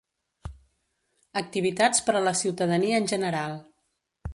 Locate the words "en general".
3.05-3.59